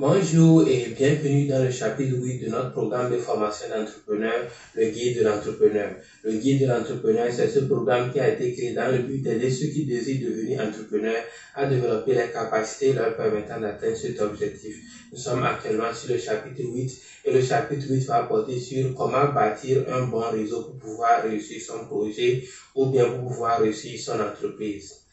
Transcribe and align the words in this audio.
Bonjour 0.00 0.64
et 0.68 0.94
bienvenue 0.96 1.48
dans 1.48 1.60
le 1.60 1.72
chapitre 1.72 2.14
8 2.14 2.44
de 2.44 2.50
notre 2.50 2.70
programme 2.70 3.10
de 3.10 3.16
formation 3.16 3.66
d'entrepreneur, 3.68 4.46
le 4.76 4.84
guide 4.90 5.18
de 5.18 5.24
l'entrepreneur. 5.24 5.90
Le 6.22 6.34
guide 6.34 6.60
de 6.60 6.66
l'entrepreneur, 6.68 7.26
c'est 7.32 7.48
ce 7.48 7.58
programme 7.58 8.12
qui 8.12 8.20
a 8.20 8.28
été 8.28 8.52
créé 8.52 8.74
dans 8.74 8.92
le 8.92 8.98
but 8.98 9.22
d'aider 9.22 9.50
ceux 9.50 9.66
qui 9.66 9.86
désirent 9.86 10.30
devenir 10.30 10.60
entrepreneurs 10.60 11.24
à 11.56 11.66
développer 11.66 12.14
les 12.14 12.30
capacités 12.32 12.92
leur 12.92 13.16
permettant 13.16 13.58
d'atteindre 13.58 13.96
cet 13.96 14.20
objectif. 14.20 14.76
Nous 15.10 15.18
sommes 15.18 15.42
actuellement 15.42 15.92
sur 15.92 16.12
le 16.12 16.18
chapitre 16.20 16.62
8 16.62 17.00
et 17.24 17.32
le 17.32 17.42
chapitre 17.42 17.86
8 17.90 18.06
va 18.06 18.22
porter 18.22 18.56
sur 18.56 18.94
comment 18.94 19.32
bâtir 19.32 19.82
un 19.92 20.06
bon 20.06 20.30
réseau 20.30 20.62
pour 20.62 20.78
pouvoir 20.78 21.24
réussir 21.24 21.60
son 21.60 21.86
projet 21.86 22.44
ou 22.76 22.86
bien 22.86 23.10
pour 23.10 23.26
pouvoir 23.30 23.58
réussir 23.58 23.98
son 23.98 24.20
entreprise. 24.20 25.07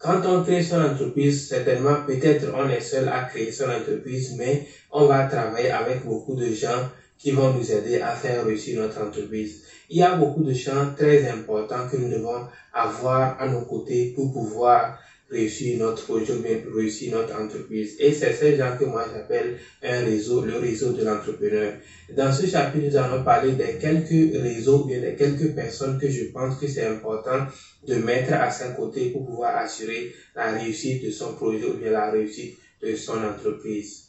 Quand 0.00 0.26
on 0.26 0.40
crée 0.40 0.62
son 0.62 0.80
entreprise, 0.80 1.46
certainement, 1.46 1.98
peut-être 2.00 2.50
on 2.54 2.66
est 2.68 2.80
seul 2.80 3.06
à 3.08 3.20
créer 3.20 3.50
son 3.50 3.68
entreprise, 3.68 4.30
mais 4.30 4.62
on 4.90 5.04
va 5.04 5.22
travailler 5.22 5.68
avec 5.70 6.02
beaucoup 6.02 6.34
de 6.34 6.48
gens 6.50 6.86
qui 7.18 7.30
vont 7.30 7.48
nous 7.50 7.70
aider 7.70 7.98
à 7.98 8.14
faire 8.14 8.42
réussir 8.42 8.76
notre 8.78 8.98
entreprise. 9.00 9.60
Il 9.90 9.98
y 9.98 10.02
a 10.02 10.10
beaucoup 10.10 10.40
de 10.40 10.52
gens 10.54 10.86
très 10.96 11.24
importants 11.26 11.84
que 11.84 11.96
nous 11.96 12.08
devons 12.08 12.42
avoir 12.72 13.34
à 13.38 13.46
nos 13.46 13.60
côtés 13.62 14.10
pour 14.14 14.30
pouvoir 14.30 14.96
réussir 15.30 15.78
notre 15.78 16.04
projet, 16.04 16.34
réussir 16.74 17.12
notre 17.12 17.34
entreprise. 17.40 17.96
Et 17.98 18.12
c'est 18.12 18.32
ces 18.32 18.56
gens 18.56 18.76
que 18.78 18.84
moi 18.84 19.04
j'appelle 19.12 19.56
un 19.82 20.00
réseau, 20.00 20.44
le 20.44 20.56
réseau 20.56 20.92
de 20.92 21.04
l'entrepreneur. 21.04 21.74
Dans 22.16 22.32
ce 22.32 22.46
chapitre, 22.46 22.86
nous 22.86 22.96
allons 22.96 23.22
parler 23.22 23.52
des 23.52 23.78
quelques 23.78 24.34
réseaux, 24.42 24.84
bien 24.84 25.00
des 25.00 25.14
quelques 25.14 25.54
personnes 25.54 25.98
que 25.98 26.08
je 26.08 26.24
pense 26.24 26.56
que 26.56 26.66
c'est 26.66 26.84
important 26.84 27.46
de 27.86 27.94
mettre 27.96 28.34
à 28.34 28.50
son 28.50 28.72
côté 28.72 29.10
pour 29.10 29.24
pouvoir 29.24 29.56
assurer 29.56 30.12
la 30.34 30.52
réussite 30.52 31.04
de 31.04 31.10
son 31.10 31.34
projet 31.34 31.64
ou 31.64 31.74
bien 31.74 31.92
la 31.92 32.10
réussite 32.10 32.56
de 32.82 32.94
son 32.94 33.22
entreprise. 33.22 34.06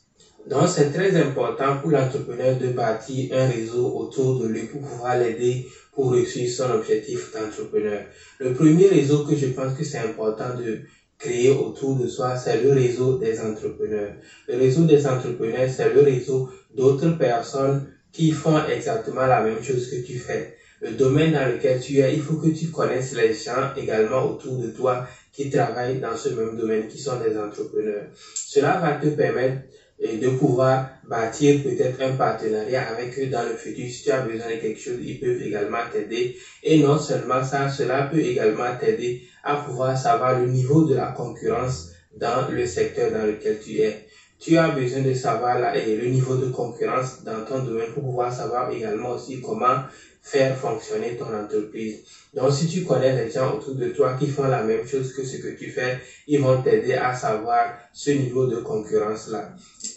Donc, 0.48 0.68
c'est 0.68 0.90
très 0.90 1.16
important 1.16 1.78
pour 1.78 1.92
l'entrepreneur 1.92 2.58
de 2.58 2.70
bâtir 2.70 3.28
un 3.32 3.46
réseau 3.46 3.94
autour 3.94 4.40
de 4.40 4.48
lui 4.48 4.64
pour 4.64 4.82
pouvoir 4.82 5.16
l'aider 5.16 5.68
pour 5.92 6.14
réussir 6.14 6.50
son 6.50 6.72
objectif 6.72 7.32
d'entrepreneur. 7.32 8.06
Le 8.40 8.52
premier 8.54 8.88
réseau 8.88 9.24
que 9.24 9.36
je 9.36 9.48
pense 9.48 9.74
que 9.74 9.84
c'est 9.84 10.00
important 10.00 10.56
de 10.56 10.80
créer 11.22 11.50
autour 11.50 11.94
de 11.94 12.08
soi, 12.08 12.36
c'est 12.36 12.56
le 12.56 12.72
réseau 12.72 13.14
des 13.14 13.40
entrepreneurs. 13.40 14.14
Le 14.48 14.56
réseau 14.56 14.84
des 14.84 15.06
entrepreneurs, 15.06 15.70
c'est 15.70 15.88
le 15.88 16.02
réseau 16.02 16.48
d'autres 16.72 17.10
personnes 17.10 17.86
qui 18.12 18.32
font 18.32 18.58
exactement 18.66 19.28
la 19.28 19.40
même 19.40 19.62
chose 19.62 19.86
que 19.86 19.98
tu 19.98 20.16
fais. 20.16 20.50
Le 20.82 20.90
domaine 20.90 21.30
dans 21.30 21.48
lequel 21.48 21.80
tu 21.80 22.00
es, 22.00 22.12
il 22.12 22.20
faut 22.20 22.36
que 22.36 22.48
tu 22.48 22.72
connaisses 22.72 23.14
les 23.14 23.32
gens 23.32 23.70
également 23.76 24.26
autour 24.26 24.58
de 24.58 24.66
toi 24.66 25.04
qui 25.32 25.48
travaillent 25.48 26.00
dans 26.00 26.16
ce 26.16 26.30
même 26.30 26.56
domaine, 26.56 26.88
qui 26.88 26.98
sont 26.98 27.18
des 27.18 27.38
entrepreneurs. 27.38 28.06
Cela 28.44 28.76
va 28.78 28.94
te 28.94 29.06
permettre 29.06 29.58
eh, 30.02 30.16
de 30.18 30.30
pouvoir 30.30 30.84
bâtir 31.04 31.62
peut-être 31.62 32.02
un 32.02 32.12
partenariat 32.12 32.82
avec 32.88 33.20
eux 33.20 33.28
dans 33.28 33.44
le 33.44 33.56
futur. 33.56 33.88
Si 33.90 34.02
tu 34.02 34.12
as 34.12 34.20
besoin 34.20 34.48
de 34.50 34.56
quelque 34.56 34.80
chose, 34.80 34.98
ils 35.00 35.20
peuvent 35.20 35.40
également 35.42 35.86
t'aider. 35.90 36.34
Et 36.64 36.78
non 36.78 36.98
seulement 36.98 37.44
ça, 37.44 37.68
cela 37.70 38.04
peut 38.04 38.20
également 38.20 38.72
t'aider 38.74 39.20
à 39.44 39.56
pouvoir 39.56 39.98
savoir 39.98 40.34
le 40.34 40.46
niveau 40.46 40.84
de 40.84 40.94
la 40.96 41.08
concurrence 41.10 41.88
dans 42.14 42.48
le 42.50 42.66
secteur 42.66 43.12
dans 43.12 43.24
lequel 43.24 43.60
tu 43.60 43.80
es. 43.80 44.02
Tu 44.40 44.58
as 44.58 44.70
besoin 44.70 45.02
de 45.02 45.14
savoir 45.14 45.58
le 45.58 46.06
niveau 46.06 46.36
de 46.36 46.48
concurrence 46.48 47.22
dans 47.24 47.44
ton 47.44 47.60
domaine 47.60 47.92
pour 47.92 48.04
pouvoir 48.04 48.34
savoir 48.34 48.72
également 48.72 49.12
aussi 49.12 49.40
comment 49.40 49.78
faire 50.22 50.56
fonctionner 50.56 51.16
ton 51.16 51.34
entreprise. 51.34 52.00
Donc, 52.34 52.52
si 52.52 52.66
tu 52.66 52.82
connais 52.82 53.12
les 53.12 53.30
gens 53.30 53.52
autour 53.52 53.74
de 53.74 53.88
toi 53.88 54.14
qui 54.14 54.28
font 54.28 54.46
la 54.46 54.62
même 54.62 54.86
chose 54.86 55.12
que 55.12 55.24
ce 55.24 55.36
que 55.36 55.50
tu 55.50 55.68
fais, 55.68 55.98
ils 56.28 56.40
vont 56.40 56.62
t'aider 56.62 56.94
à 56.94 57.12
savoir 57.14 57.74
ce 57.92 58.12
niveau 58.12 58.46
de 58.46 58.58
concurrence-là. 58.58 59.50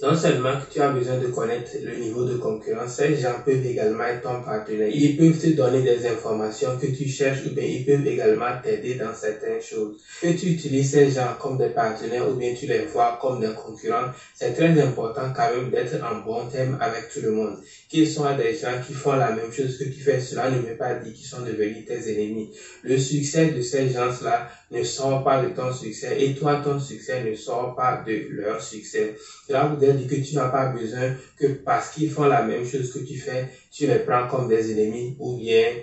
Non 0.02 0.14
seulement 0.14 0.56
que 0.56 0.64
tu 0.68 0.80
as 0.80 0.88
besoin 0.88 1.16
de 1.16 1.26
connaître 1.26 1.72
le 1.80 1.94
niveau 1.94 2.24
de 2.24 2.34
concurrence, 2.34 2.94
ces 2.94 3.14
gens 3.14 3.38
peuvent 3.44 3.64
également 3.64 4.04
être 4.04 4.22
ton 4.22 4.40
partenaire. 4.40 4.88
Ils 4.90 5.14
peuvent 5.14 5.38
te 5.38 5.46
donner 5.48 5.80
des 5.80 6.06
informations 6.06 6.76
que 6.76 6.86
tu 6.86 7.06
cherches 7.06 7.42
ou 7.44 7.50
bien 7.50 7.64
ils 7.64 7.84
peuvent 7.84 8.04
également 8.04 8.50
t'aider 8.60 8.94
dans 8.94 9.12
certaines 9.14 9.60
choses. 9.60 9.96
Que 10.20 10.28
tu 10.28 10.46
utilises 10.46 10.90
ces 10.90 11.10
gens 11.10 11.34
comme 11.38 11.56
des 11.56 11.68
partenaires 11.68 12.28
ou 12.28 12.34
bien 12.34 12.52
tu 12.52 12.66
les 12.66 12.80
vois 12.80 13.16
comme 13.20 13.38
des 13.38 13.52
concurrents, 13.54 14.08
c'est 14.32 14.52
très 14.52 14.76
important 14.80 15.30
quand 15.32 15.50
même 15.50 15.70
d'être 15.70 16.02
en 16.02 16.16
bon 16.16 16.46
terme 16.46 16.76
avec 16.80 17.08
tout 17.08 17.20
le 17.20 17.30
monde. 17.30 17.56
Qu'ils 17.88 18.08
soient 18.08 18.34
des 18.34 18.54
gens 18.54 18.80
qui 18.84 18.92
font 18.92 19.14
la 19.14 19.30
même 19.30 19.52
chose 19.52 19.76
que 19.78 19.84
tu 19.84 20.00
fais, 20.00 20.13
cela 20.20 20.48
ne 20.48 20.58
veut 20.58 20.76
pas 20.76 20.94
dire 20.94 21.12
qu'ils 21.12 21.26
sont 21.26 21.42
devenus 21.42 21.84
tes 21.86 22.10
ennemis 22.10 22.50
le 22.82 22.96
succès 22.98 23.48
de 23.48 23.60
ces 23.60 23.88
gens-là 23.88 24.46
ne 24.70 24.82
sort 24.82 25.22
pas 25.24 25.38
de 25.38 25.48
ton 25.48 25.72
succès 25.72 26.16
et 26.22 26.34
toi, 26.34 26.56
ton 26.56 26.78
succès 26.78 27.20
ne 27.22 27.32
sort 27.34 27.74
pas 27.74 28.02
de 28.06 28.26
leur 28.30 28.60
succès. 28.60 29.14
Cela 29.46 29.64
voudrait 29.64 29.94
dire 29.94 30.06
que 30.06 30.16
tu 30.16 30.34
n'as 30.34 30.46
pas 30.46 30.66
besoin 30.66 31.12
que 31.36 31.46
parce 31.46 31.88
qu'ils 31.88 32.08
font 32.10 32.26
la 32.26 32.42
même 32.42 32.64
chose 32.64 32.88
que 32.90 32.98
tu 33.00 33.16
fais, 33.16 33.46
tu 33.70 33.86
les 33.86 33.98
prends 33.98 34.24
comme 34.26 34.48
des 34.48 34.70
ennemis 34.70 35.14
ou 35.18 35.34
bien 35.34 35.74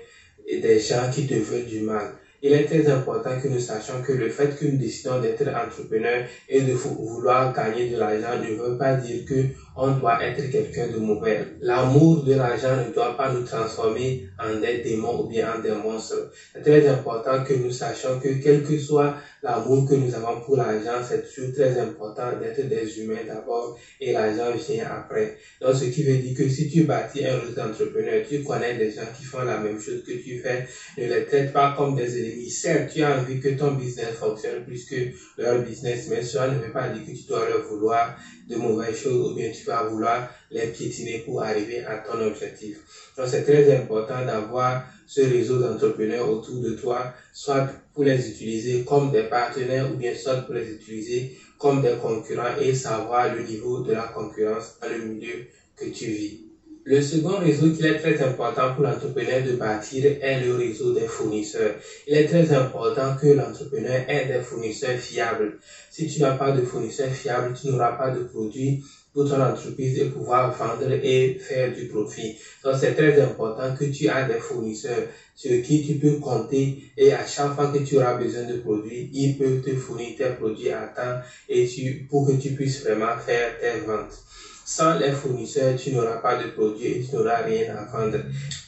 des 0.52 0.80
gens 0.80 1.08
qui 1.09 1.25
te 1.25 1.36
veulent 1.36 1.66
du 1.66 1.80
mal 1.80 2.13
il 2.44 2.53
est 2.53 2.63
très 2.66 2.88
important 2.88 3.38
que 3.38 3.48
nous 3.48 3.59
sachions 3.59 4.00
que 4.02 4.12
le 4.12 4.28
fait 4.28 4.56
que 4.56 4.66
nous 4.66 4.75
décidons 4.78 5.18
d'être 5.19 5.48
entrepreneur 5.56 6.24
et 6.50 6.62
de 6.62 6.72
vouloir 6.72 7.53
gagner 7.53 7.86
de 7.86 7.96
l'argent 7.96 8.36
ne 8.36 8.50
veut 8.50 8.75
pas 8.75 8.96
dire 8.96 9.24
que 9.24 9.46
on 9.75 9.91
doit 9.91 10.21
être 10.21 10.49
quelqu'un 10.49 10.87
de 10.87 10.97
mauvais. 10.97 11.39
L'amour 11.61 12.23
de 12.23 12.33
l'argent 12.33 12.75
ne 12.75 12.93
doit 12.93 13.15
pas 13.15 13.31
nous 13.31 13.43
transformer 13.43 14.27
en 14.37 14.59
des 14.59 14.79
démons 14.79 15.23
ou 15.23 15.27
bien 15.27 15.53
en 15.53 15.59
des 15.59 15.71
monstres. 15.71 16.29
C'est 16.53 16.61
très 16.61 16.87
important 16.87 17.43
que 17.43 17.53
nous 17.53 17.71
sachions 17.71 18.19
que 18.19 18.29
quel 18.43 18.63
que 18.63 18.77
soit 18.77 19.15
l'amour 19.43 19.85
que 19.87 19.93
nous 19.93 20.13
avons 20.13 20.41
pour 20.41 20.57
l'argent, 20.57 21.01
c'est 21.01 21.23
toujours 21.23 21.51
très 21.53 21.77
important 21.79 22.37
d'être 22.37 22.67
des 22.67 22.99
humains 22.99 23.23
d'abord 23.25 23.77
et 23.99 24.11
l'argent 24.11 24.51
vient 24.51 24.87
après. 24.89 25.35
Donc, 25.61 25.75
ce 25.75 25.85
qui 25.85 26.03
veut 26.03 26.17
dire 26.17 26.35
que 26.35 26.47
si 26.49 26.67
tu 26.67 26.83
bâtis 26.83 27.25
un 27.25 27.38
réseau 27.38 27.53
d'entrepreneurs, 27.53 28.21
tu 28.27 28.43
connais 28.43 28.75
des 28.75 28.91
gens 28.91 29.07
qui 29.15 29.23
font 29.23 29.43
la 29.43 29.57
même 29.57 29.79
chose 29.79 30.03
que 30.03 30.11
tu 30.13 30.38
fais, 30.38 30.65
ne 30.97 31.05
les 31.05 31.25
traite 31.25 31.53
pas 31.53 31.73
comme 31.75 31.95
des 31.95 32.17
ennemis. 32.19 32.49
Certes, 32.49 32.89
tu 32.91 33.01
as 33.01 33.17
envie 33.17 33.39
que 33.39 33.49
ton 33.49 33.71
business 33.71 34.13
fonctionne 34.13 34.63
plus 34.63 34.83
que 34.85 34.95
leur 35.38 35.59
business, 35.59 36.07
mais 36.09 36.21
cela 36.21 36.47
ne 36.49 36.57
veut 36.57 36.71
pas 36.71 36.89
dire 36.89 37.03
que 37.05 37.11
tu 37.11 37.23
dois 37.25 37.45
leur 37.47 37.61
vouloir 37.61 38.15
de 38.47 38.55
mauvaises 38.57 38.95
choses 38.95 39.31
ou 39.31 39.33
bien 39.33 39.49
tu 39.49 39.60
vas 39.66 39.83
vouloir 39.83 40.29
les 40.49 40.67
piétiner 40.67 41.19
pour 41.19 41.44
arriver 41.44 41.83
à 41.83 41.97
ton 41.97 42.19
objectif. 42.22 42.77
Donc, 43.17 43.27
c'est 43.27 43.44
très 43.44 43.73
important 43.75 44.25
d'avoir 44.25 44.83
ce 45.05 45.22
réseau 45.22 45.59
d'entrepreneurs 45.59 46.29
autour 46.29 46.61
de 46.61 46.72
toi, 46.72 47.13
soit 47.33 47.67
pour 47.94 48.03
les 48.03 48.29
utiliser 48.29 48.83
comme 48.83 49.11
des 49.11 49.23
partenaires 49.23 49.91
ou 49.91 49.95
bien 49.95 50.13
soit 50.16 50.35
pour 50.38 50.53
les 50.53 50.71
utiliser 50.71 51.35
comme 51.57 51.81
des 51.81 51.95
concurrents 52.01 52.55
et 52.59 52.73
savoir 52.73 53.33
le 53.33 53.44
niveau 53.44 53.81
de 53.81 53.91
la 53.94 54.03
concurrence 54.07 54.77
dans 54.81 54.89
le 54.89 55.00
milieu 55.00 55.45
que 55.75 55.85
tu 55.85 56.05
vis. 56.07 56.51
Le 56.83 57.00
second 57.00 57.38
réseau 57.38 57.69
qui 57.71 57.85
est 57.85 58.00
très 58.00 58.19
important 58.23 58.73
pour 58.73 58.83
l'entrepreneur 58.83 59.44
de 59.44 59.51
bâtir 59.51 60.17
est 60.19 60.39
le 60.39 60.55
réseau 60.55 60.94
des 60.94 61.05
fournisseurs. 61.05 61.75
Il 62.07 62.16
est 62.16 62.25
très 62.25 62.51
important 62.51 63.16
que 63.16 63.27
l'entrepreneur 63.27 64.03
ait 64.07 64.25
des 64.25 64.39
fournisseurs 64.39 64.97
fiables. 64.97 65.57
Si 65.91 66.07
tu 66.07 66.19
n'as 66.21 66.33
pas 66.33 66.51
de 66.51 66.63
fournisseurs 66.63 67.11
fiables, 67.11 67.53
tu 67.53 67.67
n'auras 67.67 67.91
pas 67.91 68.09
de 68.09 68.21
produits 68.21 68.81
pour 69.13 69.25
ton 69.27 69.39
entreprise 69.41 69.97
et 69.99 70.05
pouvoir 70.05 70.49
vendre 70.51 70.91
et 71.01 71.38
faire 71.39 71.72
du 71.72 71.85
profit. 71.85 72.33
Donc 72.63 72.75
c'est 72.75 72.94
très 72.94 73.19
important 73.19 73.73
que 73.73 73.85
tu 73.85 74.05
aies 74.05 74.25
des 74.25 74.38
fournisseurs 74.38 75.03
sur 75.35 75.61
qui 75.61 75.81
tu 75.81 75.95
peux 75.95 76.16
compter 76.17 76.77
et 76.97 77.11
à 77.11 77.25
chaque 77.25 77.53
fois 77.53 77.67
que 77.67 77.77
tu 77.79 77.97
auras 77.97 78.13
besoin 78.13 78.44
de 78.44 78.53
produits, 78.53 79.09
ils 79.11 79.35
peuvent 79.38 79.61
te 79.61 79.73
fournir 79.73 80.16
tes 80.16 80.29
produits 80.29 80.69
à 80.69 80.85
temps 80.85 81.17
et 81.50 81.66
tu, 81.66 82.05
pour 82.09 82.25
que 82.25 82.31
tu 82.33 82.51
puisses 82.51 82.81
vraiment 82.83 83.16
faire 83.17 83.57
tes 83.57 83.77
ventes. 83.85 84.21
Sans 84.63 84.94
les 84.94 85.11
fournisseurs, 85.11 85.75
tu 85.75 85.91
n'auras 85.91 86.17
pas 86.17 86.35
de 86.35 86.45
produits 86.45 86.85
et 86.88 87.00
tu 87.00 87.16
n'auras 87.16 87.41
rien 87.41 87.75
à 87.75 87.83
vendre. 87.83 88.19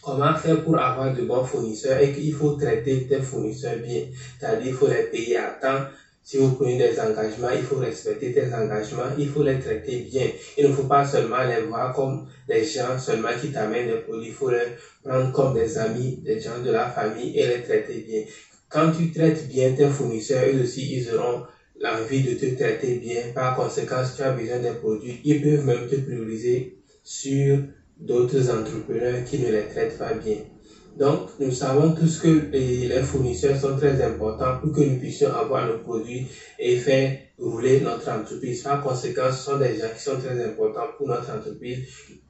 Comment 0.01 0.35
faire 0.35 0.61
pour 0.61 0.77
avoir 0.77 1.13
de 1.13 1.21
bons 1.21 1.43
fournisseurs 1.43 1.97
et 2.01 2.11
qu'il 2.11 2.33
faut 2.33 2.51
traiter 2.51 3.05
tes 3.05 3.21
fournisseurs 3.21 3.77
bien? 3.77 4.01
C'est-à-dire, 4.37 4.67
il 4.67 4.73
faut 4.73 4.87
les 4.87 5.03
payer 5.03 5.37
à 5.37 5.51
temps. 5.51 5.81
Si 6.23 6.37
vous 6.37 6.51
prenez 6.53 6.77
des 6.77 6.99
engagements, 6.99 7.49
il 7.49 7.61
faut 7.61 7.77
respecter 7.77 8.31
tes 8.31 8.53
engagements, 8.53 9.09
il 9.17 9.27
faut 9.27 9.43
les 9.43 9.59
traiter 9.59 9.97
bien. 9.97 10.29
Il 10.57 10.65
ne 10.65 10.71
faut 10.71 10.85
pas 10.85 11.03
seulement 11.03 11.43
les 11.43 11.59
voir 11.59 11.91
comme 11.93 12.25
des 12.47 12.63
gens 12.63 12.97
seulement 12.97 13.35
qui 13.35 13.51
t'amènent 13.51 13.87
des 13.87 13.97
produits, 13.97 14.27
il 14.27 14.33
faut 14.33 14.49
les 14.49 14.67
prendre 15.03 15.31
comme 15.31 15.53
des 15.53 15.77
amis, 15.77 16.17
des 16.23 16.39
gens 16.39 16.59
de 16.59 16.71
la 16.71 16.87
famille 16.87 17.37
et 17.37 17.45
les 17.45 17.61
traiter 17.61 17.99
bien. 17.99 18.23
Quand 18.69 18.89
tu 18.91 19.11
traites 19.11 19.47
bien 19.47 19.71
tes 19.71 19.87
fournisseurs, 19.89 20.45
eux 20.49 20.61
aussi, 20.61 20.87
ils 20.95 21.11
auront 21.13 21.41
l'envie 21.79 22.21
de 22.21 22.33
te 22.33 22.45
traiter 22.45 22.93
bien. 22.95 23.29
Par 23.35 23.53
conséquent, 23.53 24.03
si 24.03 24.13
tu 24.13 24.21
as 24.23 24.31
besoin 24.31 24.59
des 24.59 24.71
produits, 24.73 25.19
ils 25.25 25.39
peuvent 25.41 25.63
même 25.65 25.85
te 25.85 25.95
prioriser 25.95 26.71
sur 27.03 27.59
d'autres 27.97 28.49
entrepreneurs 28.49 29.23
qui 29.23 29.39
ne 29.39 29.49
les 29.49 29.67
traitent 29.67 29.97
pas 29.97 30.13
bien. 30.13 30.37
Donc, 30.95 31.31
nous 31.39 31.49
savons 31.49 31.91
tous 31.95 32.17
que 32.19 32.27
les 32.51 33.01
fournisseurs 33.01 33.55
sont 33.55 33.75
très 33.75 33.99
importants 33.99 34.57
pour 34.61 34.71
que 34.71 34.81
nous 34.81 34.95
puissions 34.97 35.33
avoir 35.33 35.65
nos 35.65 35.79
produits 35.79 36.27
et 36.59 36.75
faire 36.75 37.17
rouler 37.39 37.79
notre 37.81 38.09
entreprise. 38.09 38.61
Par 38.61 38.79
conséquent, 38.79 39.31
ce 39.31 39.39
sont 39.43 39.57
des 39.57 39.75
gens 39.75 39.89
qui 39.91 40.01
sont 40.01 40.17
très 40.17 40.39
importants 40.43 40.85
pour 40.95 41.07
notre 41.07 41.31
entreprise. 41.31 41.79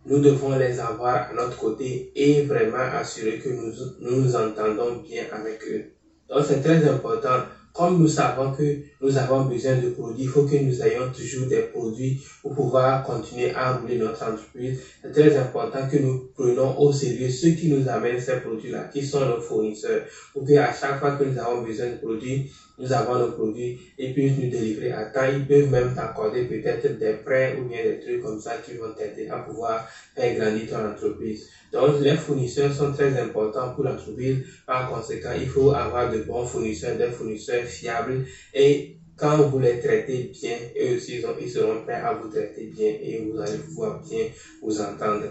Nous 0.05 0.19
devons 0.19 0.55
les 0.55 0.79
avoir 0.79 1.29
à 1.29 1.33
notre 1.33 1.57
côté 1.57 2.11
et 2.15 2.39
vraiment 2.41 2.77
assurer 2.77 3.37
que 3.37 3.49
nous 3.49 3.69
nous, 3.99 4.21
nous 4.21 4.35
entendons 4.35 4.93
bien 4.93 5.25
avec 5.31 5.67
eux. 5.67 5.83
Donc, 6.29 6.43
c'est 6.45 6.61
très 6.61 6.85
important 6.85 7.41
Comme 7.73 7.97
nous 7.97 8.05
savons 8.07 8.49
que 8.49 8.77
nous 9.01 9.17
avons 9.17 9.41
besoin 9.41 9.73
de 9.73 9.87
produits, 9.87 10.21
il 10.21 10.27
faut 10.27 10.43
que 10.43 10.53
nous 10.53 10.79
ayons 10.83 11.07
toujours 11.07 11.47
des 11.47 11.59
produits 11.59 12.13
pour 12.43 12.53
pouvoir 12.53 13.01
continuer 13.01 13.49
à 13.55 13.71
rouler 13.71 13.95
notre 13.95 14.23
entreprise. 14.23 14.77
C'est 15.01 15.11
très 15.11 15.35
important 15.35 15.83
que 15.83 15.95
nous 15.95 16.21
prenons 16.35 16.71
au 16.77 16.91
sérieux 16.91 17.29
ceux 17.29 17.49
qui 17.49 17.67
nous 17.67 17.87
amènent 17.87 18.19
ces 18.19 18.35
produits-là, 18.35 18.85
qui 18.85 19.01
sont 19.01 19.25
nos 19.25 19.39
fournisseurs, 19.39 20.01
pour 20.31 20.45
qu'à 20.45 20.71
chaque 20.71 20.99
fois 20.99 21.13
que 21.13 21.23
nous 21.23 21.35
avons 21.39 21.57
besoin 21.57 21.87
de 21.87 21.95
produits, 21.95 22.43
nous 22.83 22.93
avons 22.93 23.15
nos 23.17 23.29
produits 23.29 23.77
et 23.97 24.09
puissent 24.09 24.37
nous 24.37 24.49
délivrer 24.49 24.91
à 24.91 25.05
temps. 25.05 25.23
Ils 25.23 25.45
peuvent 25.47 25.69
même 25.69 25.93
t'accorder 25.93 26.43
peut-être 26.43 26.87
des 26.97 27.13
prêts 27.13 27.53
ou 27.57 27.63
bien 27.63 27.81
des 27.81 27.97
trucs 27.97 28.19
comme 28.19 28.37
ça 28.37 28.57
qui 28.57 28.73
vont 28.73 28.91
t'aider 28.91 29.27
à 29.29 29.39
pouvoir 29.39 29.85
faire 30.15 30.33
grandir 30.33 30.65
ton 30.67 30.83
entreprise. 30.85 31.45
Donc, 31.71 31.97
les 31.99 32.15
fournisseurs 32.15 32.71
sont 32.73 32.91
très 32.91 33.15
importants 33.15 33.69
pour 33.69 33.83
l'entreprise. 33.85 34.39
Par 34.67 34.85
conséquent, 34.85 35.31
il 35.33 35.47
faut 35.47 35.71
avoir 35.71 36.09
de 36.09 36.17
bons 36.17 36.43
fournisseurs, 36.43 36.95
des 36.95 37.09
fournisseurs 37.09 37.63
fiables 37.63 38.21
et 38.53 38.89
quand 39.15 39.43
vous 39.43 39.59
les 39.59 39.79
traitez 39.79 40.21
bien, 40.21 40.57
eux 40.81 40.95
aussi 40.95 41.21
ils 41.39 41.49
seront 41.49 41.77
prêts 41.77 41.93
à 41.93 42.11
vous 42.11 42.25
traiter 42.27 42.65
bien 42.65 42.93
et 42.99 43.17
vous 43.17 43.39
allez 43.39 43.57
pouvoir 43.57 43.93
bien 44.01 44.25
vous 44.61 44.81
entendre. 44.81 45.29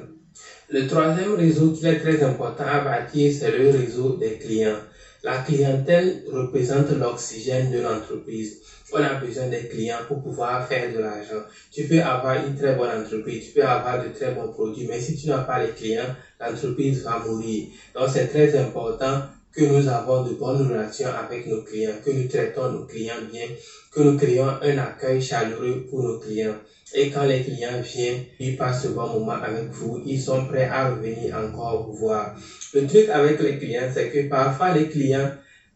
Le 0.70 0.86
troisième 0.86 1.34
réseau 1.34 1.70
qui 1.70 1.86
est 1.86 1.96
très 1.96 2.22
important 2.22 2.64
à 2.64 2.80
bâtir, 2.80 3.30
c'est 3.32 3.50
le 3.50 3.68
réseau 3.68 4.12
des 4.14 4.38
clients. 4.38 4.80
La 5.24 5.38
clientèle 5.38 6.24
représente 6.26 6.90
l'oxygène 6.90 7.70
de 7.70 7.78
l'entreprise. 7.78 8.58
On 8.92 9.00
a 9.00 9.14
besoin 9.14 9.46
des 9.46 9.68
clients 9.68 10.02
pour 10.08 10.20
pouvoir 10.20 10.66
faire 10.66 10.90
de 10.90 10.98
l'argent. 10.98 11.42
Tu 11.70 11.84
peux 11.84 12.00
avoir 12.00 12.34
une 12.34 12.56
très 12.56 12.74
bonne 12.74 12.90
entreprise, 12.90 13.44
tu 13.44 13.52
peux 13.52 13.64
avoir 13.64 14.02
de 14.02 14.08
très 14.08 14.32
bons 14.32 14.48
produits, 14.48 14.84
mais 14.84 14.98
si 14.98 15.14
tu 15.14 15.28
n'as 15.28 15.38
pas 15.42 15.60
les 15.60 15.70
clients, 15.70 16.12
l'entreprise 16.40 17.04
va 17.04 17.18
mourir. 17.18 17.66
Donc 17.94 18.08
c'est 18.08 18.26
très 18.26 18.56
important 18.56 19.20
que 19.52 19.62
nous 19.62 19.86
avons 19.86 20.22
de 20.22 20.32
bonnes 20.32 20.66
relations 20.66 21.10
avec 21.14 21.46
nos 21.46 21.62
clients, 21.62 21.94
que 22.02 22.10
nous 22.10 22.26
traitons 22.26 22.68
nos 22.72 22.84
clients 22.84 23.22
bien, 23.30 23.46
que 23.92 24.00
nous 24.00 24.16
créons 24.16 24.56
un 24.60 24.78
accueil 24.78 25.20
chaleureux 25.20 25.86
pour 25.88 26.02
nos 26.02 26.18
clients. 26.18 26.56
Et 26.94 27.08
quand 27.08 27.24
les 27.24 27.40
clients 27.40 27.80
viennent, 27.80 28.22
ils 28.38 28.56
passent 28.56 28.84
un 28.84 28.90
bon 28.90 29.06
moment 29.06 29.40
avec 29.42 29.68
vous, 29.70 30.02
ils 30.04 30.20
sont 30.20 30.44
prêts 30.46 30.68
à 30.70 30.90
revenir 30.90 31.34
encore 31.36 31.84
vous 31.86 31.94
voir. 31.94 32.34
Le 32.74 32.86
truc 32.86 33.08
avec 33.08 33.40
les 33.40 33.56
clients, 33.56 33.88
c'est 33.92 34.08
que 34.08 34.28
parfois 34.28 34.72
les 34.72 34.88
clients 34.88 35.30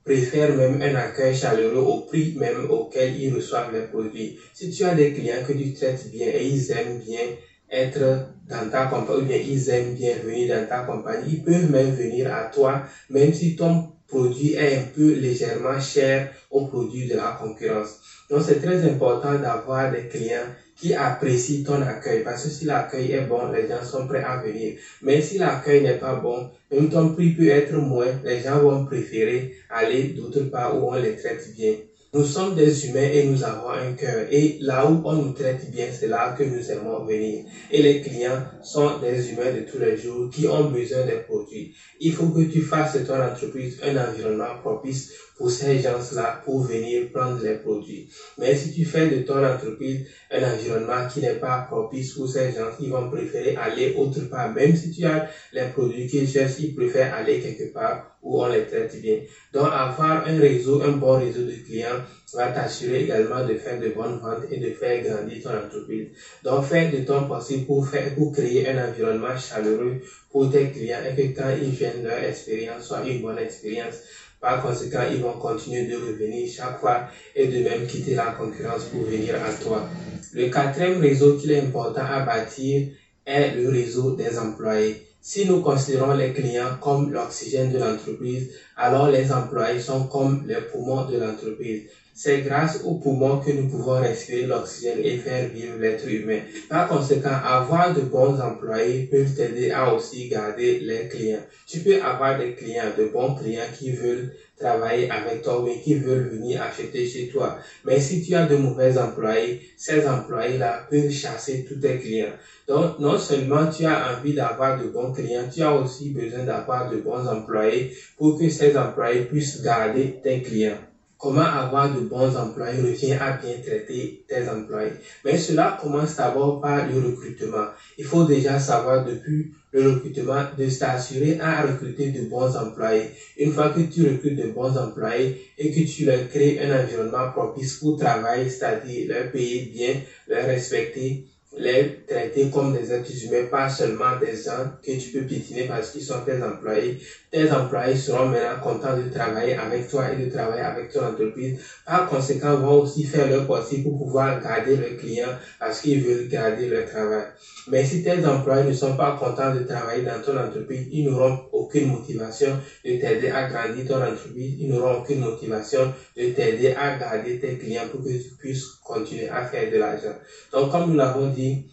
préfèrent 0.04 0.54
même 0.54 0.80
un 0.80 0.94
accueil 0.94 1.34
chaleureux 1.34 1.82
au 1.82 2.00
prix 2.02 2.34
même 2.36 2.70
auquel 2.70 3.16
ils 3.16 3.32
reçoivent 3.34 3.72
les 3.72 3.82
produits. 3.82 4.38
Si 4.52 4.70
tu 4.70 4.84
as 4.84 4.94
des 4.94 5.12
clients 5.12 5.42
que 5.42 5.52
tu 5.52 5.72
traites 5.72 6.08
bien 6.10 6.28
et 6.28 6.46
ils 6.46 6.70
aiment 6.70 6.98
bien 6.98 7.26
être 7.70 8.22
dans 8.48 8.68
ta 8.68 8.84
compagnie, 8.84 9.22
ou 9.22 9.24
bien 9.24 9.38
ils 9.38 9.68
aiment 9.70 9.92
bien 9.94 10.16
venir 10.16 10.56
dans 10.56 10.66
ta 10.66 10.80
compagnie, 10.80 11.32
ils 11.32 11.42
peuvent 11.42 11.68
même 11.68 11.90
venir 11.90 12.32
à 12.32 12.44
toi, 12.44 12.82
même 13.10 13.32
si 13.32 13.56
ton 13.56 13.88
produit 14.06 14.54
est 14.54 14.76
un 14.76 14.84
peu 14.94 15.12
légèrement 15.14 15.80
cher 15.80 16.30
au 16.50 16.66
produit 16.66 17.08
de 17.08 17.16
la 17.16 17.36
concurrence. 17.36 17.96
Donc 18.30 18.42
c'est 18.42 18.60
très 18.60 18.84
important 18.84 19.36
d'avoir 19.38 19.90
des 19.90 20.06
clients 20.06 20.46
qui 20.76 20.94
apprécient 20.94 21.62
ton 21.62 21.80
accueil. 21.82 22.22
Parce 22.22 22.44
que 22.44 22.48
si 22.48 22.64
l'accueil 22.64 23.12
est 23.12 23.26
bon, 23.26 23.50
les 23.50 23.66
gens 23.66 23.82
sont 23.82 24.06
prêts 24.06 24.22
à 24.22 24.36
venir. 24.36 24.74
Mais 25.02 25.20
si 25.20 25.38
l'accueil 25.38 25.82
n'est 25.82 25.98
pas 25.98 26.14
bon, 26.14 26.48
même 26.70 26.88
ton 26.88 27.08
prix 27.10 27.30
peut 27.30 27.48
être 27.48 27.74
moins, 27.74 28.20
les 28.24 28.40
gens 28.40 28.60
vont 28.60 28.84
préférer 28.84 29.50
aller 29.70 30.08
d'autre 30.08 30.42
part 30.42 30.78
où 30.78 30.88
on 30.90 30.94
les 30.94 31.16
traite 31.16 31.50
bien. 31.54 31.74
Nous 32.16 32.24
sommes 32.24 32.54
des 32.54 32.86
humains 32.86 33.10
et 33.12 33.24
nous 33.24 33.44
avons 33.44 33.68
un 33.68 33.90
cœur. 33.90 34.24
Et 34.30 34.56
là 34.60 34.86
où 34.86 35.02
on 35.04 35.12
nous 35.12 35.32
traite 35.32 35.68
bien, 35.70 35.88
c'est 35.92 36.06
là 36.06 36.30
que 36.30 36.44
nous 36.44 36.70
aimons 36.70 37.04
venir. 37.04 37.44
Et 37.70 37.82
les 37.82 38.00
clients 38.00 38.40
sont 38.62 38.98
des 39.00 39.28
humains 39.28 39.50
de 39.52 39.60
tous 39.60 39.78
les 39.78 39.96
jours 39.96 40.30
qui 40.30 40.46
ont 40.46 40.70
besoin 40.70 41.04
des 41.04 41.16
produits. 41.16 41.72
Il 42.00 42.12
faut 42.12 42.28
que 42.28 42.40
tu 42.40 42.62
fasses 42.62 42.94
de 42.94 43.00
ton 43.00 43.20
entreprise 43.20 43.76
un 43.82 43.96
environnement 43.96 44.54
propice 44.62 45.10
pour 45.36 45.50
ces 45.50 45.78
gens-là 45.78 46.40
pour 46.42 46.60
venir 46.60 47.02
prendre 47.12 47.38
les 47.40 47.52
produits. 47.54 48.04
Mais 48.38 48.54
si 48.54 48.70
tu 48.70 48.84
fais 48.84 49.06
de 49.06 49.18
ton 49.18 49.42
entreprise 49.44 50.00
un 50.30 50.42
environnement 50.42 51.04
qui 51.04 51.20
n'est 51.20 51.32
pas 51.32 51.58
propice 51.58 52.12
pour 52.12 52.28
ces 52.28 52.50
gens, 52.50 52.70
ils 52.78 52.90
vont 52.90 53.06
préférer 53.06 53.54
aller 53.56 53.92
autre 53.94 54.22
part. 54.22 54.50
Même 54.50 54.74
si 54.74 54.90
tu 54.90 55.04
as 55.04 55.24
les 55.52 55.64
produits 55.64 56.06
qu'ils 56.06 56.26
cherchent, 56.26 56.58
ils 56.58 56.72
préfèrent 56.72 57.12
aller 57.12 57.38
quelque 57.38 57.64
part 57.64 58.00
où 58.22 58.40
on 58.42 58.46
les 58.46 58.64
traite 58.66 58.96
bien. 58.96 59.18
Donc 59.52 59.68
avoir 59.70 60.24
un 60.26 60.38
réseau, 60.38 60.80
un 60.82 60.90
bon 60.92 61.12
réseau 61.16 61.42
de 61.42 61.54
clients 61.54 62.00
va 62.34 62.48
t'assurer 62.48 63.00
également 63.00 63.42
de 63.42 63.54
faire 63.54 63.78
de 63.78 63.88
bonnes 63.88 64.18
ventes 64.18 64.44
et 64.50 64.58
de 64.58 64.70
faire 64.70 65.00
grandir 65.00 65.38
ton 65.42 65.54
entreprise. 65.56 66.08
Donc 66.42 66.64
fais 66.64 66.86
de 66.88 66.98
ton 66.98 67.24
possible 67.24 67.64
pour 67.64 67.86
faire, 67.86 68.12
pour 68.14 68.32
créer 68.32 68.66
un 68.66 68.76
environnement 68.88 69.36
chaleureux 69.36 69.98
pour 70.28 70.48
tes 70.50 70.68
clients 70.68 71.00
et 71.06 71.14
que 71.14 71.22
quand 71.34 71.50
ils 71.50 71.70
viennent, 71.70 72.02
leur 72.02 72.22
expérience 72.22 72.82
soit 72.84 73.02
une 73.04 73.20
bonne 73.20 73.38
expérience. 73.38 74.00
Par 74.46 74.60
conséquent, 74.60 75.00
ils 75.00 75.18
vont 75.18 75.34
continuer 75.34 75.82
de 75.82 75.96
revenir 75.96 76.46
chaque 76.46 76.76
fois 76.78 77.02
et 77.34 77.46
de 77.46 77.58
même 77.58 77.82
quitter 77.82 78.14
la 78.14 78.28
concurrence 78.28 78.84
pour 78.84 79.00
venir 79.02 79.34
à 79.42 79.50
toi. 79.50 79.82
Le 80.30 80.44
quatrième 80.44 80.98
réseau 80.98 81.32
qu'il 81.32 81.50
est 81.50 81.58
important 81.58 82.04
à 82.06 82.20
bâtir 82.20 82.84
est 83.24 83.48
le 83.48 83.66
réseau 83.66 84.12
des 84.12 84.38
employés. 84.38 85.00
Si 85.20 85.44
nous 85.44 85.58
considérons 85.58 86.12
les 86.12 86.30
clients 86.30 86.76
comme 86.78 87.08
l'oxygène 87.08 87.68
de 87.68 87.76
l'entreprise, 87.76 88.46
alors 88.76 89.08
les 89.08 89.32
employés 89.32 89.78
sont 89.78 90.02
comme 90.02 90.38
les 90.44 90.60
poumons 90.60 91.02
de 91.02 91.16
l'entreprise. 91.16 91.82
C'est 92.18 92.40
grâce 92.40 92.80
aux 92.82 92.94
poumons 92.94 93.40
que 93.40 93.50
nous 93.50 93.68
pouvons 93.68 94.00
respirer 94.00 94.46
l'oxygène 94.46 95.00
et 95.04 95.18
faire 95.18 95.50
vivre 95.50 95.76
l'être 95.78 96.08
humain. 96.08 96.40
Par 96.66 96.88
conséquent, 96.88 97.36
avoir 97.44 97.92
de 97.92 98.00
bons 98.00 98.40
employés 98.40 99.06
peut 99.10 99.26
t'aider 99.26 99.70
à 99.70 99.92
aussi 99.92 100.26
garder 100.26 100.78
les 100.78 101.08
clients. 101.08 101.42
Tu 101.66 101.80
peux 101.80 102.00
avoir 102.00 102.38
des 102.38 102.54
clients, 102.54 102.90
de 102.96 103.04
bons 103.04 103.34
clients 103.34 103.68
qui 103.70 103.90
veulent 103.90 104.32
travailler 104.58 105.10
avec 105.10 105.42
toi 105.42 105.60
ou 105.60 105.68
qui 105.78 105.92
veulent 105.96 106.30
venir 106.30 106.62
acheter 106.62 107.04
chez 107.04 107.28
toi. 107.28 107.58
Mais 107.84 108.00
si 108.00 108.22
tu 108.22 108.34
as 108.34 108.46
de 108.46 108.56
mauvais 108.56 108.96
employés, 108.96 109.60
ces 109.76 110.06
employés-là 110.06 110.86
peuvent 110.88 111.10
chasser 111.10 111.66
tous 111.68 111.76
tes 111.76 111.98
clients. 111.98 112.32
Donc, 112.66 112.98
non 112.98 113.18
seulement 113.18 113.68
tu 113.68 113.84
as 113.84 114.16
envie 114.16 114.32
d'avoir 114.32 114.78
de 114.78 114.86
bons 114.86 115.12
clients, 115.12 115.46
tu 115.52 115.62
as 115.62 115.74
aussi 115.74 116.08
besoin 116.08 116.44
d'avoir 116.44 116.88
de 116.88 116.96
bons 116.96 117.28
employés 117.28 117.94
pour 118.16 118.38
que 118.38 118.48
ces 118.48 118.74
employés 118.74 119.20
puissent 119.26 119.60
garder 119.60 120.18
tes 120.22 120.40
clients. 120.40 120.78
Comment 121.18 121.40
avoir 121.42 121.90
de 121.90 122.00
bons 122.00 122.36
employés 122.36 122.78
revient 122.78 123.12
à 123.18 123.30
bien 123.32 123.56
traiter 123.56 124.18
tes 124.28 124.48
employés. 124.48 124.96
Mais 125.24 125.38
cela 125.38 125.74
commence 125.80 126.14
d'abord 126.14 126.60
par 126.60 126.84
le 126.84 126.98
recrutement. 126.98 127.64
Il 127.98 128.04
faut 128.04 128.22
déjà 128.22 128.58
savoir 128.58 129.02
depuis 129.02 129.48
le 129.72 129.88
recrutement 129.88 130.44
de 130.56 130.68
s'assurer 130.68 131.36
à 131.38 131.62
recruter 131.62 132.08
de 132.08 132.20
bons 132.20 132.54
employés. 132.56 133.08
Une 133.38 133.50
fois 133.50 133.68
que 133.68 133.80
tu 133.80 134.06
recrutes 134.06 134.36
de 134.36 134.46
bons 134.46 134.76
employés 134.76 135.34
et 135.58 135.70
que 135.70 135.80
tu 135.80 136.04
leur 136.04 136.26
crées 136.28 136.56
un 136.58 136.70
environnement 136.78 137.26
propice 137.26 137.74
pour 137.74 137.96
travailler, 137.96 138.48
c'est-à-dire 138.48 139.06
leur 139.08 139.30
payer 139.30 139.60
bien, 139.60 139.96
leur 140.28 140.44
respecter, 140.46 141.22
les 141.56 142.04
traiter 142.06 142.50
comme 142.50 142.72
des 142.72 142.92
êtres 142.92 143.24
humains, 143.24 143.44
pas 143.50 143.68
seulement 143.68 144.14
des 144.20 144.36
gens 144.36 144.68
que 144.82 144.92
tu 144.92 145.08
peux 145.10 145.22
piétiner 145.24 145.64
parce 145.64 145.90
qu'ils 145.90 146.02
sont 146.02 146.20
tes 146.20 146.42
employés. 146.42 146.98
Tes 147.30 147.50
employés 147.50 147.96
seront 147.96 148.26
maintenant 148.26 148.58
contents 148.62 148.96
de 148.96 149.04
travailler 149.04 149.54
avec 149.54 149.88
toi 149.88 150.10
et 150.10 150.16
de 150.16 150.26
travailler 150.26 150.62
avec 150.62 150.90
ton 150.90 151.04
entreprise. 151.04 151.58
Par 151.84 152.06
conséquent, 152.06 152.56
vont 152.56 152.80
aussi 152.80 153.04
faire 153.04 153.26
leur 153.28 153.46
possible 153.46 153.84
pour 153.84 153.96
pouvoir 153.96 154.38
garder 154.40 154.76
leurs 154.76 154.96
clients 154.96 155.34
parce 155.58 155.80
qu'ils 155.80 156.00
veulent 156.00 156.28
garder 156.28 156.66
leur 156.66 156.84
travail. 156.84 157.26
Mais 157.68 157.84
si 157.84 158.02
tes 158.02 158.24
employés 158.26 158.64
ne 158.64 158.72
sont 158.72 158.94
pas 158.94 159.12
contents 159.12 159.50
de 159.50 159.60
travailler 159.60 160.02
dans 160.02 160.20
ton 160.20 160.36
entreprise, 160.36 160.86
ils 160.90 161.04
n'auront 161.04 161.36
aucune 161.52 161.86
motivation 161.86 162.56
de 162.84 162.92
t'aider 162.94 163.28
à 163.28 163.44
grandir 163.44 163.84
ton 163.86 164.02
entreprise. 164.02 164.54
Ils 164.58 164.68
n'auront 164.68 164.96
aucune 164.98 165.20
motivation 165.20 165.90
de 166.16 166.26
t'aider 166.26 166.72
à 166.76 166.92
garder 166.92 167.38
tes 167.38 167.56
clients 167.56 167.86
pour 167.90 168.02
que 168.02 168.10
tu 168.10 168.30
puisses 168.38 168.64
continuer 168.86 169.28
à 169.28 169.44
faire 169.44 169.70
de 169.70 169.78
l'argent. 169.78 170.14
Donc, 170.52 170.70
comme 170.70 170.90
nous 170.90 170.96
l'avons 170.96 171.28
dit, 171.28 171.64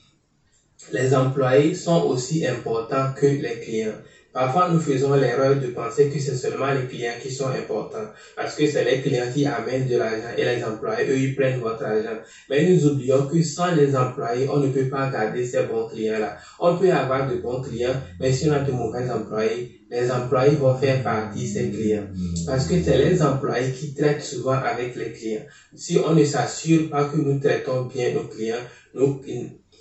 les 0.91 1.15
employés 1.15 1.74
sont 1.74 2.03
aussi 2.03 2.46
importants 2.46 3.13
que 3.15 3.25
les 3.25 3.60
clients. 3.60 3.98
Parfois, 4.34 4.70
nous 4.72 4.79
faisons 4.79 5.13
l'erreur 5.13 5.60
de 5.60 5.67
penser 5.67 6.10
que 6.10 6.17
c'est 6.17 6.34
seulement 6.34 6.72
les 6.72 6.88
clients 6.88 7.13
qui 7.22 7.32
sont 7.32 7.50
importants, 7.50 8.08
parce 8.36 8.55
que 8.55 8.65
c'est 8.65 8.84
les 8.84 9.00
clients 9.00 9.29
qui 9.32 9.46
amènent 9.46 9.86
de 9.86 9.96
l'argent 9.96 10.34
et 10.36 10.43
les 10.43 10.63
employés, 10.63 11.08
eux, 11.08 11.17
ils 11.17 11.36
prennent 11.36 11.60
votre 11.60 11.84
argent. 11.84 12.17
Mais 12.50 12.67
nous 12.67 12.88
oublions 12.88 13.27
que 13.27 13.43
sans 13.43 13.75
les 13.75 13.96
employés, 13.96 14.50
on 14.50 14.58
ne 14.58 14.70
peut 14.70 14.89
pas 14.89 15.08
garder 15.10 15.46
ces 15.46 15.62
bons 15.63 15.86
clients-là. 15.86 16.36
On 16.60 16.75
peut 16.75 16.91
avoir 16.91 17.27
de 17.27 17.36
bons 17.36 17.62
clients, 17.62 17.96
mais 18.20 18.32
si 18.32 18.50
on 18.50 18.53
a 18.53 18.60
de 18.60 18.72
mauvais 18.72 19.08
employés, 19.12 19.83
les 19.94 20.10
employés 20.12 20.56
vont 20.56 20.76
faire 20.76 21.04
partie 21.04 21.46
ces 21.46 21.70
clients. 21.70 22.08
Parce 22.48 22.66
que 22.66 22.82
c'est 22.82 22.98
les 22.98 23.22
employés 23.22 23.70
qui 23.72 23.94
traitent 23.94 24.24
souvent 24.24 24.60
avec 24.60 24.96
les 24.96 25.12
clients. 25.12 25.44
Si 25.76 26.00
on 26.04 26.16
ne 26.16 26.24
s'assure 26.24 26.90
pas 26.90 27.06
que 27.06 27.18
nous 27.18 27.40
traitons 27.40 27.84
bien 27.86 28.12
nos 28.12 28.26
clients, 28.26 28.64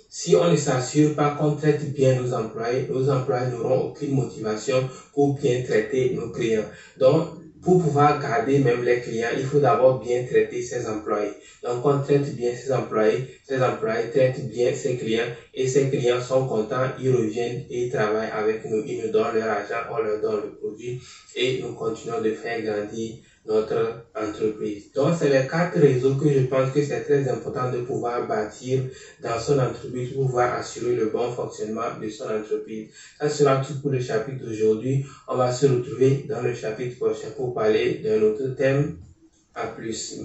si 0.07 0.35
on 0.35 0.47
ne 0.51 0.55
s'assure 0.55 1.15
pas 1.15 1.31
qu'on 1.31 1.55
traite 1.55 1.91
bien 1.91 2.13
nos 2.13 2.31
employés, 2.31 2.85
nos 2.87 3.09
employés 3.09 3.49
n'auront 3.49 3.87
aucune 3.87 4.11
motivation 4.13 4.85
pour 5.11 5.33
bien 5.33 5.63
traiter 5.63 6.11
nos 6.13 6.29
clients. 6.29 6.69
Donc, 6.99 7.42
pour 7.63 7.77
pouvoir 7.79 8.19
garder 8.19 8.59
même 8.59 8.83
les 8.83 8.99
clients, 8.99 9.31
il 9.33 9.43
faut 9.43 9.59
d'abord 9.59 9.97
bien 9.97 10.21
traiter 10.21 10.61
ses 10.61 10.85
employés. 10.87 11.33
Donc, 11.63 11.85
on 11.85 11.97
traite 11.97 12.29
bien 12.35 12.53
ses 12.53 12.71
employés, 12.71 13.23
ses 13.41 13.61
employés 13.61 14.09
traitent 14.09 14.45
bien 14.45 14.73
ses 14.73 14.95
clients 14.95 15.29
et 15.53 15.65
ses 15.65 15.87
clients 15.87 16.19
sont 16.19 16.43
contents, 16.43 16.89
ils 16.97 17.09
reviennent 17.09 17.59
et 17.69 17.81
ils 17.83 17.87
travaillent 17.89 18.29
avec 18.31 18.65
nous, 18.65 18.81
ils 18.85 18.97
nous 18.97 19.07
donnent 19.09 19.33
leur 19.33 19.49
argent, 19.49 19.81
on 19.89 19.97
leur 19.99 20.19
donne 20.19 20.41
le 20.43 20.49
produit 20.51 20.97
et 21.35 21.57
nous 21.59 21.71
continuons 21.71 22.19
de 22.19 22.31
faire 22.31 22.61
grandir 22.61 23.13
notre 23.45 24.05
entreprise. 24.15 24.91
Donc, 24.93 25.13
c'est 25.17 25.27
les 25.29 25.45
quatre 25.47 25.77
réseaux 25.77 26.15
que 26.15 26.29
je 26.31 26.39
pense 26.39 26.69
que 26.69 26.81
c'est 26.81 27.01
très 27.01 27.27
important 27.27 27.69
de 27.69 27.77
pouvoir 27.77 28.25
bâtir 28.25 28.83
dans 29.19 29.37
son 29.37 29.59
entreprise 29.59 30.09
pour 30.09 30.25
pouvoir 30.25 30.53
assurer 30.53 30.93
le 30.93 31.05
bon 31.07 31.29
fonctionnement 31.29 31.89
de 31.99 32.07
son 32.07 32.29
entreprise. 32.29 32.87
Ça 33.19 33.29
sera 33.29 33.57
tout 33.57 33.79
pour 33.79 33.89
le 33.91 33.99
chapitre 33.99 34.45
d'aujourd'hui. 34.45 35.03
On 35.27 35.35
va 35.35 35.51
se 35.51 35.65
retrouver 35.65 36.23
dans 36.27 36.41
le 36.41 36.53
chapitre 36.53 36.95
prochain 36.97 37.29
pour 37.35 37.53
parler 37.53 37.95
d'un 37.95 38.21
autre 38.21 38.47
thème. 38.47 38.95
À 39.55 39.67
plus. 39.67 40.13
Bye 40.17 40.23